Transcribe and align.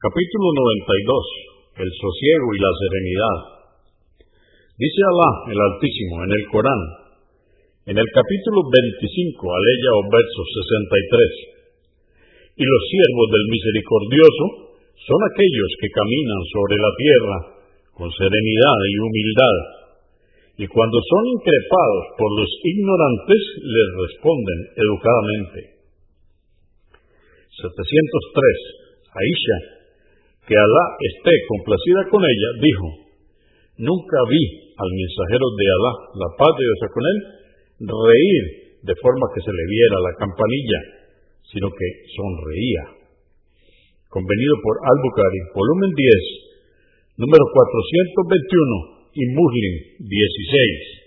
Capítulo 0.00 0.48
92. 1.76 1.84
El 1.84 1.90
sosiego 1.92 2.46
y 2.56 2.58
la 2.64 2.72
serenidad. 2.72 3.38
Dice 4.80 5.00
Alá, 5.04 5.30
el 5.52 5.60
Altísimo, 5.60 6.24
en 6.24 6.32
el 6.40 6.44
Corán, 6.48 6.82
en 7.84 8.00
el 8.00 8.08
capítulo 8.08 8.64
25, 8.64 8.96
aleya 9.44 9.90
o 10.00 10.02
verso 10.08 10.40
63. 12.56 12.56
Y 12.56 12.64
los 12.64 12.82
siervos 12.88 13.28
del 13.28 13.46
misericordioso 13.52 14.44
son 15.04 15.20
aquellos 15.20 15.70
que 15.84 15.92
caminan 15.92 16.42
sobre 16.48 16.76
la 16.80 16.92
tierra 16.96 17.36
con 17.92 18.08
serenidad 18.08 18.78
y 18.88 18.94
humildad, 19.04 19.56
y 20.56 20.66
cuando 20.72 20.96
son 20.96 21.28
increpados 21.28 22.04
por 22.16 22.30
los 22.40 22.48
ignorantes 22.48 23.42
les 23.68 23.88
responden 24.00 24.60
educadamente. 24.80 25.60
703. 27.52 27.68
Aisha 29.12 29.79
que 30.50 30.58
Alá 30.58 30.84
esté 30.98 31.30
complacida 31.46 32.10
con 32.10 32.18
ella, 32.26 32.50
dijo, 32.58 32.86
nunca 33.86 34.18
vi 34.26 34.74
al 34.74 34.90
mensajero 34.90 35.46
de 35.46 35.66
Alá, 35.70 35.92
la 36.26 36.30
paz 36.34 36.50
de 36.58 36.66
Dios 36.66 36.82
con 36.90 37.04
él, 37.06 37.18
reír 37.86 38.44
de 38.82 38.94
forma 38.98 39.30
que 39.30 39.46
se 39.46 39.54
le 39.54 39.64
viera 39.70 39.96
la 40.02 40.14
campanilla, 40.18 40.80
sino 41.54 41.70
que 41.70 41.86
sonreía. 42.18 42.98
Convenido 44.10 44.58
por 44.58 44.74
Al-Bukhari, 44.90 45.40
volumen 45.54 45.94
10, 45.94 47.22
número 47.22 47.46
421 47.46 49.06
y 49.14 49.22
Muslim 49.30 49.74
16. 50.02 50.99